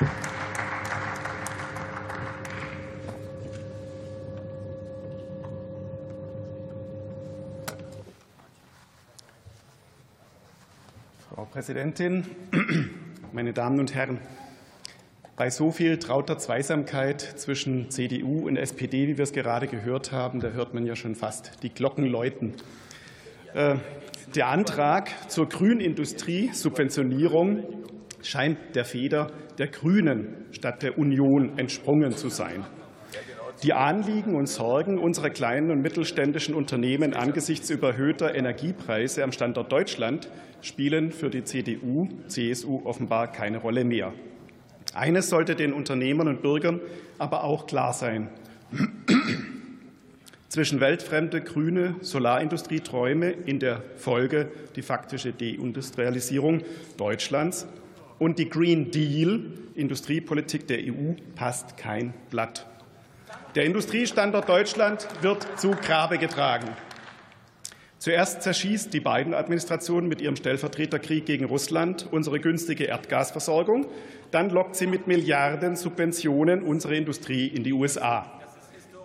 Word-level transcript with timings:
Frau 0.00 0.06
Präsidentin, 11.52 12.24
meine 13.32 13.52
Damen 13.52 13.78
und 13.78 13.94
Herren! 13.94 14.20
Bei 15.36 15.50
so 15.50 15.70
viel 15.70 15.98
trauter 15.98 16.38
Zweisamkeit 16.38 17.20
zwischen 17.20 17.90
CDU 17.90 18.46
und 18.46 18.56
SPD, 18.56 19.06
wie 19.06 19.18
wir 19.18 19.24
es 19.24 19.32
gerade 19.32 19.66
gehört 19.66 20.12
haben, 20.12 20.40
da 20.40 20.48
hört 20.48 20.72
man 20.72 20.86
ja 20.86 20.96
schon 20.96 21.14
fast 21.14 21.62
die 21.62 21.68
Glocken 21.68 22.06
läuten. 22.06 22.54
Äh, 23.52 23.76
der 24.34 24.48
Antrag 24.48 25.30
zur 25.30 25.46
Grünindustrie-Subventionierung 25.48 27.64
scheint 28.22 28.58
der 28.74 28.84
Feder 28.84 29.30
der 29.58 29.68
Grünen 29.68 30.46
statt 30.52 30.82
der 30.82 30.98
Union 30.98 31.58
entsprungen 31.58 32.12
zu 32.12 32.28
sein. 32.28 32.64
Die 33.62 33.74
Anliegen 33.74 34.36
und 34.36 34.46
Sorgen 34.46 34.98
unserer 34.98 35.28
kleinen 35.28 35.70
und 35.70 35.82
mittelständischen 35.82 36.54
Unternehmen 36.54 37.12
angesichts 37.12 37.68
überhöhter 37.68 38.34
Energiepreise 38.34 39.22
am 39.22 39.32
Standort 39.32 39.70
Deutschland 39.70 40.30
spielen 40.62 41.10
für 41.10 41.28
die 41.28 41.44
CDU, 41.44 42.08
CSU 42.26 42.80
offenbar 42.86 43.30
keine 43.30 43.58
Rolle 43.58 43.84
mehr. 43.84 44.14
Eines 44.94 45.28
sollte 45.28 45.56
den 45.56 45.74
Unternehmern 45.74 46.28
und 46.28 46.42
Bürgern 46.42 46.80
aber 47.18 47.44
auch 47.44 47.66
klar 47.66 47.92
sein. 47.92 48.30
Zwischen 50.48 50.80
weltfremde 50.80 51.42
grüne 51.42 51.96
Solarindustrieträume 52.00 53.30
in 53.30 53.58
der 53.58 53.82
Folge 53.96 54.50
die 54.74 54.82
faktische 54.82 55.32
Deindustrialisierung 55.32 56.62
Deutschlands 56.96 57.68
und 58.20 58.38
die 58.38 58.48
Green 58.48 58.92
Deal 58.92 59.40
Industriepolitik 59.74 60.68
der 60.68 60.78
EU 60.78 61.14
passt 61.34 61.76
kein 61.76 62.14
Blatt. 62.28 62.66
Der 63.56 63.64
Industriestandort 63.64 64.48
Deutschland 64.48 65.08
wird 65.22 65.58
zu 65.58 65.70
Grabe 65.70 66.18
getragen. 66.18 66.68
Zuerst 67.98 68.42
zerschießt 68.42 68.94
die 68.94 69.00
Biden-Administration 69.00 70.06
mit 70.06 70.20
ihrem 70.20 70.36
Stellvertreterkrieg 70.36 71.26
gegen 71.26 71.46
Russland 71.46 72.08
unsere 72.10 72.40
günstige 72.40 72.84
Erdgasversorgung. 72.84 73.86
Dann 74.30 74.50
lockt 74.50 74.76
sie 74.76 74.86
mit 74.86 75.06
Milliarden 75.06 75.74
Subventionen 75.74 76.62
unsere 76.62 76.96
Industrie 76.96 77.46
in 77.46 77.64
die 77.64 77.72
USA. 77.72 78.40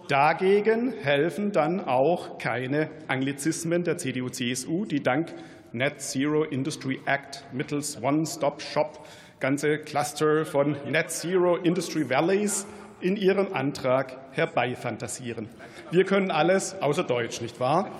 Dagegen 0.07 0.93
helfen 1.01 1.51
dann 1.51 1.79
auch 1.79 2.37
keine 2.37 2.89
Anglizismen 3.07 3.83
der 3.83 3.97
CDU-CSU, 3.97 4.85
die 4.85 5.01
dank 5.01 5.33
Net 5.75 6.01
Zero 6.01 6.45
Industry 6.45 7.01
Act 7.05 7.43
mittels 7.51 8.01
One-Stop-Shop 8.01 9.05
ganze 9.41 9.77
Cluster 9.79 10.45
von 10.45 10.77
Net 10.89 11.11
Zero 11.11 11.57
Industry 11.57 12.09
Valleys 12.09 12.65
in 13.01 13.17
ihrem 13.17 13.51
Antrag 13.53 14.15
herbeifantasieren. 14.31 15.49
Wir 15.91 16.05
können 16.05 16.31
alles 16.31 16.81
außer 16.81 17.03
Deutsch, 17.03 17.41
nicht 17.41 17.59
wahr? 17.59 17.91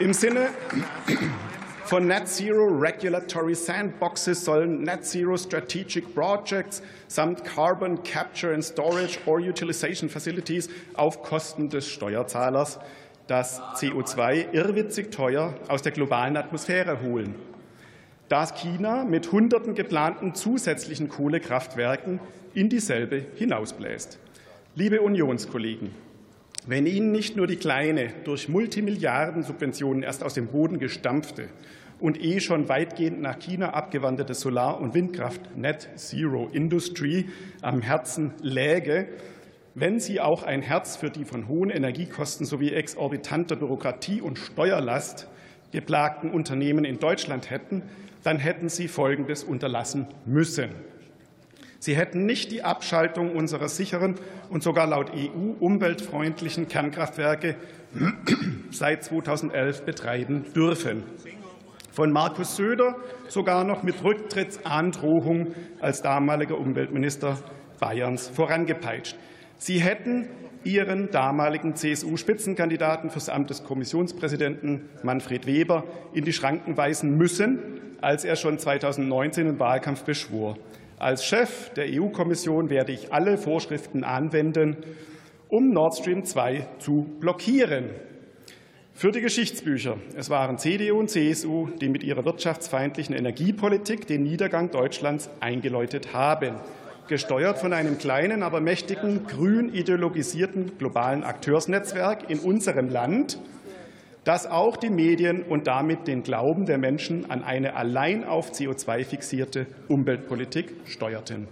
Im 0.00 0.12
Sinne 0.12 0.48
von 1.84 2.08
Net 2.08 2.26
Zero 2.26 2.66
Regulatory 2.66 3.54
Sandboxes 3.54 4.44
sollen 4.44 4.82
Net 4.82 5.04
Zero 5.04 5.36
Strategic 5.36 6.12
Projects 6.12 6.82
samt 7.06 7.44
Carbon 7.44 8.02
Capture 8.02 8.52
and 8.52 8.64
Storage 8.64 9.16
or 9.26 9.38
Utilization 9.38 10.10
Facilities 10.10 10.68
auf 10.94 11.22
Kosten 11.22 11.68
des 11.68 11.86
Steuerzahlers 11.86 12.80
das 13.26 13.60
CO2 13.76 14.52
irrwitzig 14.52 15.10
teuer 15.10 15.54
aus 15.68 15.82
der 15.82 15.92
globalen 15.92 16.36
Atmosphäre 16.36 17.00
holen. 17.02 17.34
Das 18.28 18.54
China 18.54 19.04
mit 19.04 19.30
hunderten 19.30 19.74
geplanten 19.74 20.34
zusätzlichen 20.34 21.08
Kohlekraftwerken 21.08 22.20
in 22.54 22.68
dieselbe 22.68 23.24
hinausbläst. 23.36 24.18
Liebe 24.74 25.02
Unionskollegen, 25.02 25.90
wenn 26.66 26.86
Ihnen 26.86 27.12
nicht 27.12 27.36
nur 27.36 27.46
die 27.46 27.56
kleine, 27.56 28.10
durch 28.24 28.48
Multimilliarden 28.48 29.42
Subventionen 29.42 30.02
erst 30.02 30.22
aus 30.22 30.34
dem 30.34 30.46
Boden 30.46 30.78
gestampfte 30.78 31.48
und 31.98 32.22
eh 32.22 32.40
schon 32.40 32.68
weitgehend 32.68 33.20
nach 33.20 33.38
China 33.38 33.74
abgewanderte 33.74 34.34
Solar- 34.34 34.80
und 34.80 34.94
Windkraft 34.94 35.56
Net 35.56 35.88
Zero 35.96 36.48
Industry 36.52 37.26
am 37.60 37.82
Herzen 37.82 38.32
läge, 38.42 39.08
wenn 39.74 39.98
Sie 39.98 40.20
auch 40.20 40.42
ein 40.42 40.62
Herz 40.62 40.96
für 40.96 41.10
die 41.10 41.24
von 41.24 41.48
hohen 41.48 41.70
Energiekosten 41.70 42.44
sowie 42.44 42.72
exorbitanter 42.72 43.56
Bürokratie 43.56 44.20
und 44.20 44.38
Steuerlast 44.38 45.28
geplagten 45.72 46.30
Unternehmen 46.30 46.84
in 46.84 46.98
Deutschland 46.98 47.50
hätten, 47.50 47.82
dann 48.22 48.38
hätten 48.38 48.68
Sie 48.68 48.88
Folgendes 48.88 49.44
unterlassen 49.44 50.06
müssen. 50.26 50.70
Sie 51.78 51.96
hätten 51.96 52.26
nicht 52.26 52.52
die 52.52 52.62
Abschaltung 52.62 53.34
unserer 53.34 53.68
sicheren 53.68 54.14
und 54.50 54.62
sogar 54.62 54.86
laut 54.86 55.10
EU 55.10 55.54
umweltfreundlichen 55.58 56.68
Kernkraftwerke 56.68 57.56
seit 58.70 59.02
2011 59.02 59.84
betreiben 59.84 60.44
dürfen. 60.54 61.02
Von 61.90 62.12
Markus 62.12 62.56
Söder 62.56 62.94
sogar 63.26 63.64
noch 63.64 63.82
mit 63.82 64.04
Rücktrittsandrohung 64.04 65.54
als 65.80 66.02
damaliger 66.02 66.56
Umweltminister 66.56 67.38
Bayerns 67.80 68.28
vorangepeitscht. 68.28 69.16
Sie 69.62 69.80
hätten 69.80 70.28
Ihren 70.64 71.12
damaligen 71.12 71.76
CSU-Spitzenkandidaten 71.76 73.10
fürs 73.10 73.28
Amt 73.28 73.50
des 73.50 73.62
Kommissionspräsidenten 73.62 74.88
Manfred 75.04 75.46
Weber 75.46 75.84
in 76.12 76.24
die 76.24 76.32
Schranken 76.32 76.76
weisen 76.76 77.16
müssen, 77.16 77.60
als 78.00 78.24
er 78.24 78.34
schon 78.34 78.58
2019 78.58 79.46
im 79.46 79.60
Wahlkampf 79.60 80.02
beschwor. 80.02 80.58
Als 80.98 81.24
Chef 81.24 81.70
der 81.74 81.86
EU-Kommission 81.88 82.70
werde 82.70 82.90
ich 82.90 83.12
alle 83.12 83.38
Vorschriften 83.38 84.02
anwenden, 84.02 84.78
um 85.48 85.70
Nord 85.70 85.96
Stream 85.96 86.24
2 86.24 86.66
zu 86.80 87.06
blockieren. 87.20 87.90
Für 88.92 89.12
die 89.12 89.20
Geschichtsbücher. 89.20 89.96
Es 90.16 90.28
waren 90.28 90.58
CDU 90.58 90.98
und 90.98 91.08
CSU, 91.08 91.68
die 91.80 91.88
mit 91.88 92.02
ihrer 92.02 92.24
wirtschaftsfeindlichen 92.24 93.14
Energiepolitik 93.14 94.08
den 94.08 94.24
Niedergang 94.24 94.72
Deutschlands 94.72 95.30
eingeläutet 95.38 96.14
haben. 96.14 96.56
Gesteuert 97.12 97.58
von 97.58 97.74
einem 97.74 97.98
kleinen, 97.98 98.42
aber 98.42 98.62
mächtigen, 98.62 99.26
grün 99.26 99.74
ideologisierten 99.74 100.78
globalen 100.78 101.24
Akteursnetzwerk 101.24 102.30
in 102.30 102.38
unserem 102.38 102.88
Land, 102.88 103.38
das 104.24 104.46
auch 104.46 104.78
die 104.78 104.88
Medien 104.88 105.42
und 105.42 105.66
damit 105.66 106.06
den 106.08 106.22
Glauben 106.22 106.64
der 106.64 106.78
Menschen 106.78 107.30
an 107.30 107.44
eine 107.44 107.76
allein 107.76 108.24
auf 108.24 108.52
CO2 108.52 109.04
fixierte 109.04 109.66
Umweltpolitik 109.88 110.72
steuerten. 110.86 111.48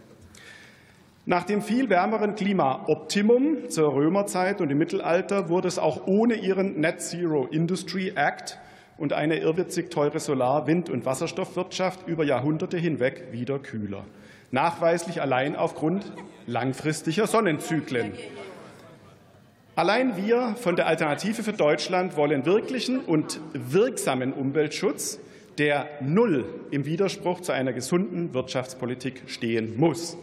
Nach 1.26 1.44
dem 1.44 1.60
viel 1.60 1.90
wärmeren 1.90 2.36
Klimaoptimum 2.36 3.68
zur 3.68 3.92
Römerzeit 3.92 4.62
und 4.62 4.70
im 4.70 4.78
Mittelalter 4.78 5.50
wurde 5.50 5.68
es 5.68 5.78
auch 5.78 6.06
ohne 6.06 6.36
ihren 6.36 6.80
Net 6.80 7.02
Zero 7.02 7.46
Industry 7.50 8.14
Act 8.16 8.58
und 9.00 9.14
eine 9.14 9.38
irrwitzig 9.38 9.90
teure 9.90 10.20
Solar-, 10.20 10.66
Wind- 10.66 10.90
und 10.90 11.06
Wasserstoffwirtschaft 11.06 12.06
über 12.06 12.22
Jahrhunderte 12.22 12.76
hinweg 12.76 13.28
wieder 13.32 13.58
kühler. 13.58 14.04
Nachweislich 14.50 15.22
allein 15.22 15.56
aufgrund 15.56 16.12
langfristiger 16.46 17.26
Sonnenzyklen. 17.26 18.12
Allein 19.74 20.18
wir 20.18 20.54
von 20.56 20.76
der 20.76 20.86
Alternative 20.86 21.42
für 21.42 21.54
Deutschland 21.54 22.16
wollen 22.16 22.44
wirklichen 22.44 23.00
und 23.00 23.40
wirksamen 23.54 24.34
Umweltschutz, 24.34 25.18
der 25.56 25.88
null 26.02 26.44
im 26.70 26.84
Widerspruch 26.84 27.40
zu 27.40 27.52
einer 27.52 27.72
gesunden 27.72 28.34
Wirtschaftspolitik 28.34 29.22
stehen 29.28 29.78
muss. 29.78 30.18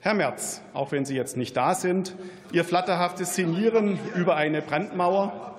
Herr 0.00 0.12
Merz, 0.12 0.60
auch 0.74 0.92
wenn 0.92 1.06
Sie 1.06 1.16
jetzt 1.16 1.38
nicht 1.38 1.56
da 1.56 1.74
sind, 1.74 2.14
Ihr 2.52 2.64
flatterhaftes 2.64 3.30
Szenieren 3.30 3.98
über 4.14 4.36
eine 4.36 4.60
Brandmauer 4.60 5.54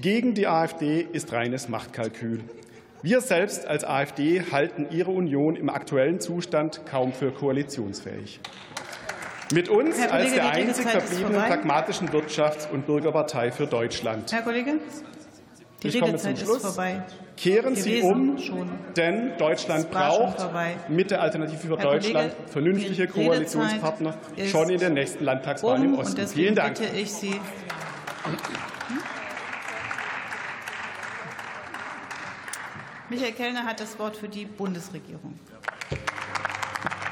gegen 0.00 0.34
die 0.34 0.46
AfD 0.46 1.06
ist 1.12 1.32
reines 1.32 1.68
Machtkalkül. 1.68 2.40
Wir 3.02 3.20
selbst 3.20 3.66
als 3.66 3.84
AfD 3.84 4.42
halten 4.50 4.86
Ihre 4.90 5.10
Union 5.10 5.56
im 5.56 5.68
aktuellen 5.68 6.20
Zustand 6.20 6.86
kaum 6.86 7.12
für 7.12 7.32
koalitionsfähig. 7.32 8.40
Mit 9.52 9.68
uns 9.68 9.96
Kollege, 9.96 10.12
als 10.12 10.34
der 10.34 10.50
einzig 10.50 10.86
verbliebenen 10.86 11.42
pragmatischen 11.42 12.08
Wirtschafts- 12.08 12.70
und 12.70 12.86
Bürgerpartei 12.86 13.50
für 13.50 13.66
Deutschland. 13.66 14.32
Herr 14.32 14.42
Kollege, 14.42 14.80
die 15.82 15.88
ich 15.88 16.00
komme 16.00 16.16
zum 16.16 16.34
Schluss. 16.34 16.78
Kehren 17.36 17.74
Sie 17.74 18.00
um, 18.00 18.38
schon. 18.38 18.70
denn 18.96 19.32
Deutschland 19.36 19.90
braucht 19.90 20.48
mit 20.88 21.10
der 21.10 21.20
Alternative 21.20 21.58
für 21.58 21.76
Herr 21.76 21.92
Deutschland 21.92 22.30
Kollege, 22.30 22.50
vernünftige 22.50 23.06
Koalitionspartner 23.08 24.14
schon 24.46 24.70
in 24.70 24.78
der 24.78 24.90
nächsten 24.90 25.24
Landtagswahl 25.24 25.78
um, 25.78 25.84
im 25.84 25.98
Osten. 25.98 26.26
Vielen 26.26 26.54
Dank. 26.54 26.78
Michael 33.14 33.32
Kellner 33.32 33.64
hat 33.64 33.78
das 33.78 33.96
Wort 34.00 34.16
für 34.16 34.28
die 34.28 34.44
Bundesregierung. 34.44 35.38